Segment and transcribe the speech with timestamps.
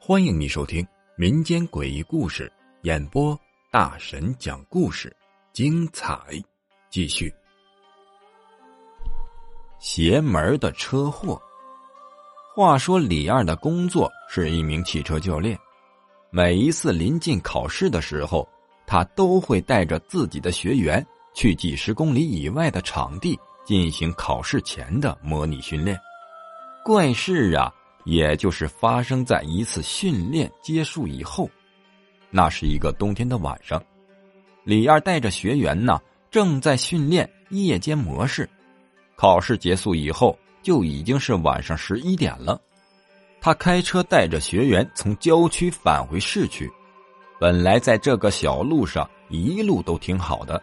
[0.00, 2.50] 欢迎你收听民间诡异故事
[2.80, 3.38] 演播，
[3.70, 5.14] 大神讲故事，
[5.52, 6.18] 精彩
[6.88, 7.30] 继续。
[9.78, 11.38] 邪门的车祸。
[12.54, 15.58] 话说李二的工作是一名汽车教练，
[16.30, 18.48] 每一次临近考试的时候，
[18.86, 23.38] 他都会带着自己的学员去几十公里以外的场地
[23.68, 26.00] 进行考试前的模拟训练。
[26.82, 27.70] 怪事啊！
[28.06, 31.50] 也就是发生在一次训练结束以后，
[32.30, 33.82] 那是一个冬天的晚上，
[34.64, 36.00] 李二带着学员呢，
[36.30, 38.48] 正在训练夜间模式。
[39.16, 42.58] 考试结束以后，就已经是晚上十一点了。
[43.38, 46.72] 他开车带着学员从郊区返回市区，
[47.38, 50.62] 本来在这个小路上一路都挺好的，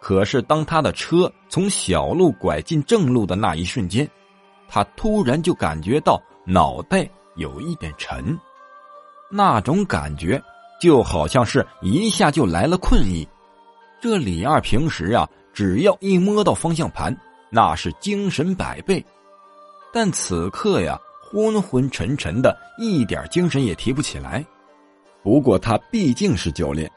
[0.00, 4.08] 可是当他的车从小路拐进正路的那一瞬间，
[4.68, 6.20] 他突然就感觉到。
[6.50, 8.38] 脑袋有一点沉，
[9.30, 10.42] 那种感觉
[10.80, 13.28] 就好像是一下就来了困意。
[14.00, 17.14] 这李二平时啊，只要一摸到方向盘，
[17.50, 19.04] 那是精神百倍。
[19.92, 24.42] 但此刻呀，昏昏沉沉的，一点精神也提不起来。
[25.22, 26.90] 不过他毕竟是教练，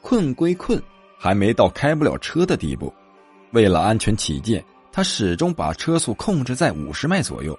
[0.00, 0.82] 困归困，
[1.18, 2.92] 还没到开不了车的地步。
[3.52, 7.58] 为了安全起见，他始终把车速控制在五十迈左右。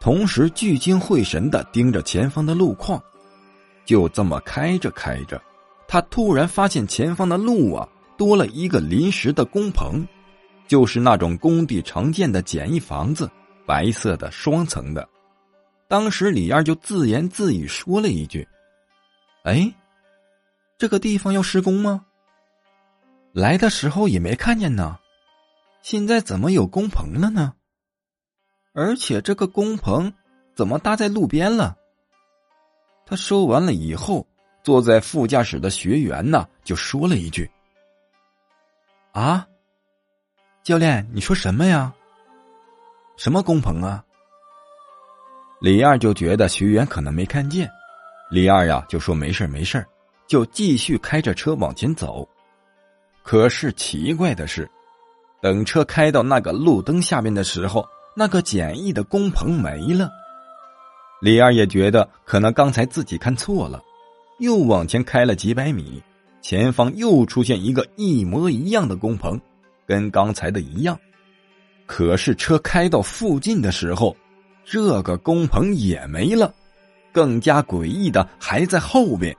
[0.00, 3.02] 同时聚精会神的盯着前方的路况，
[3.84, 5.40] 就这么开着开着，
[5.86, 10.04] 他突然发现前方的路啊多了一个临时的工棚，
[10.66, 13.30] 就是那种工地常见的简易房子，
[13.64, 15.08] 白色的双层的。
[15.86, 18.46] 当时李二就自言自语说了一句
[19.44, 19.72] ：“哎，
[20.78, 22.04] 这个地方要施工吗？
[23.32, 24.98] 来的时候也没看见呢，
[25.82, 27.54] 现在怎么有工棚了呢？”
[28.74, 30.12] 而且这个工棚
[30.54, 31.76] 怎么搭在路边了？
[33.04, 34.26] 他说完了以后，
[34.62, 37.50] 坐在副驾驶的学员呢就说了一句
[39.12, 39.46] ：“啊，
[40.62, 41.92] 教练，你说什么呀？
[43.16, 44.04] 什么工棚啊？”
[45.60, 47.70] 李二就觉得学员可能没看见，
[48.30, 49.86] 李二呀就说：“没事没事
[50.26, 52.26] 就继续开着车往前走。
[53.22, 54.68] 可是奇怪的是，
[55.40, 57.86] 等车开到那个路灯下面的时候。
[58.14, 60.10] 那个简易的工棚没了，
[61.22, 63.82] 李二也觉得可能刚才自己看错了，
[64.38, 66.02] 又往前开了几百米，
[66.42, 69.40] 前方又出现一个一模一样的工棚，
[69.86, 70.94] 跟刚才的一样。
[71.86, 74.14] 可是车开到附近的时候，
[74.62, 76.52] 这个工棚也没了，
[77.14, 79.34] 更加诡异的还在后边。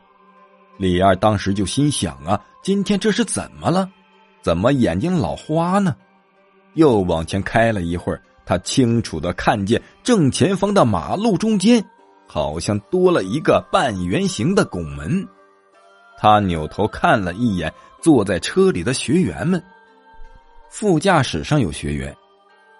[0.78, 3.89] 李二当时就心想啊，今天这是怎么了？
[4.41, 5.95] 怎么眼睛老花呢？
[6.73, 8.22] 又往前开了一会儿。
[8.45, 11.81] 他清楚的看见正前方的马路中间，
[12.28, 15.25] 好像多了一个半圆形的拱门。
[16.17, 19.63] 他扭头看了一眼坐在车里的学员们，
[20.69, 22.13] 副驾驶上有学员，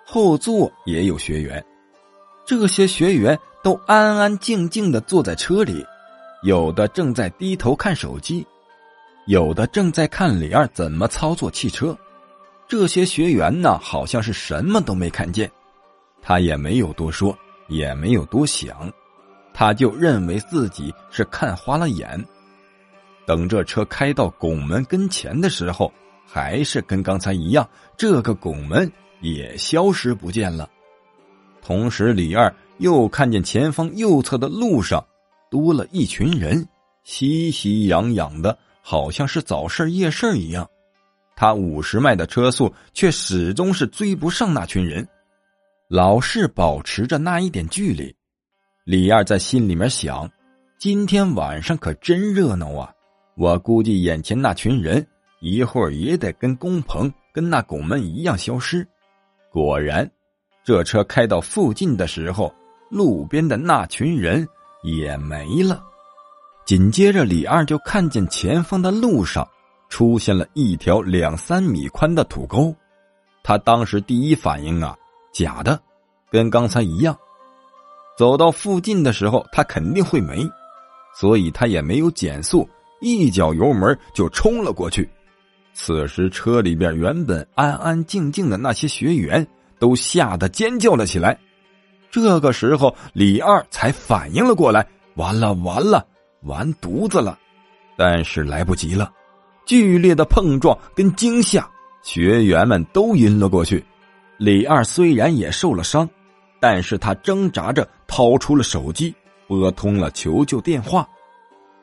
[0.06, 1.66] 后座也有学员。
[2.46, 5.86] 这些学员都安安静静的坐在车里，
[6.44, 8.46] 有的正在低头看手机，
[9.28, 11.98] 有的正在看李二怎么操作汽车。
[12.68, 15.50] 这些学员呢，好像是什么都没看见，
[16.22, 17.38] 他也没有多说，
[17.70, 18.92] 也没有多想，
[19.54, 22.22] 他就认为自己是看花了眼。
[23.26, 25.90] 等这车开到拱门跟前的时候，
[26.26, 27.66] 还是跟刚才一样，
[27.96, 30.70] 这个拱门也消失不见了。
[31.62, 35.06] 同时，李二又看见前方右侧的路上
[35.54, 36.68] 多了一群人，
[37.04, 40.68] 熙熙攘攘的，好像是早市夜市一样。
[41.36, 45.08] 他五十迈的车速，却始终是追不上那群人，
[45.88, 48.12] 老是保持着那一点距离。
[48.84, 50.28] 李二在心里面想：
[50.80, 52.92] 今天晚上可真热闹啊！
[53.36, 55.06] 我估计眼前那群人
[55.40, 58.88] 一会儿也得跟工棚、跟那拱门一样消失。
[59.52, 60.10] 果然，
[60.64, 62.52] 这车开到附近的时候，
[62.90, 64.48] 路边的那群人
[64.84, 65.84] 也没了。
[66.66, 69.48] 紧接着，李二就看见前方的路上。
[69.90, 72.76] 出现了一条两三米宽的土沟，
[73.44, 74.98] 他当时第一反应啊，
[75.32, 75.80] 假的，
[76.32, 77.16] 跟刚才一样。
[78.18, 80.50] 走到附近的时候，他肯定会没，
[81.16, 82.68] 所以他也没有减速，
[83.02, 85.08] 一脚油门就冲了过去。
[85.76, 89.46] 此时车里边原本安安静静的那些学员
[89.78, 91.40] 都吓得尖叫了起来。
[92.14, 96.06] 这个时候，李二才反应了过来，完了完了，
[96.44, 97.40] 完犊子了，
[97.98, 99.12] 但是来不及了。
[99.66, 101.68] 剧烈的碰撞跟惊吓，
[102.04, 103.84] 学员们都晕了过去。
[104.38, 106.08] 李二虽然也受了伤，
[106.60, 109.12] 但是他挣扎着掏出了手机，
[109.48, 111.08] 拨通了求救电话。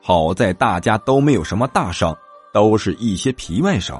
[0.01, 2.17] 好在大家都没有什么大伤，
[2.53, 3.99] 都是一些皮外伤，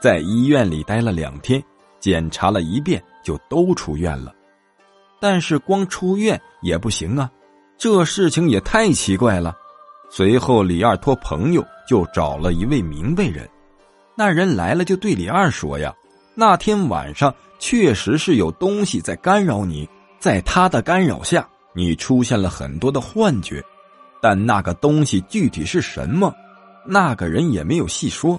[0.00, 1.60] 在医院里待了两天，
[1.98, 4.32] 检查了一遍就都出院了。
[5.20, 7.30] 但是光出院也不行啊，
[7.78, 9.56] 这事情也太奇怪了。
[10.10, 13.48] 随后李二托朋友就找了一位明白人，
[14.14, 15.94] 那人来了就对李二说呀
[16.34, 23.64] ：“那天晚上。”确实是有东西在干扰你，在他的干扰下，你出现了很多的幻觉，
[24.20, 26.34] 但那个东西具体是什么，
[26.84, 28.38] 那个人也没有细说，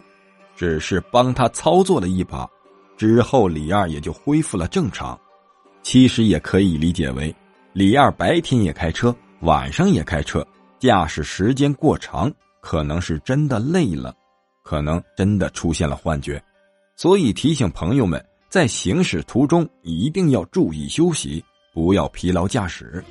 [0.56, 2.48] 只是帮他操作了一把，
[2.96, 5.20] 之后李二也就恢复了正常。
[5.88, 7.34] 其实也可以理解为，
[7.72, 10.46] 李二白天也开车，晚上也开车，
[10.80, 12.30] 驾驶时间过长，
[12.60, 14.14] 可能是真的累了，
[14.66, 16.44] 可能真的出现了幻觉，
[16.98, 18.22] 所以提醒朋友们。
[18.50, 21.44] 在行驶途中一定要注意休息，
[21.74, 23.02] 不要疲劳驾驶。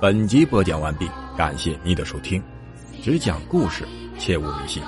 [0.00, 2.40] 本集播讲完毕，感谢你的收听。
[3.02, 3.84] 只讲故事，
[4.20, 4.80] 切勿迷信。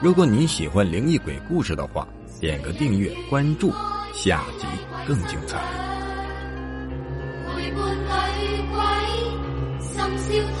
[0.00, 2.06] 如果你喜欢灵异鬼故事的话，
[2.40, 3.72] 点个订阅关注，
[4.12, 4.66] 下集
[5.06, 5.58] 更精彩。
[7.46, 8.80] 陪伴女鬼，
[9.80, 10.28] 深宵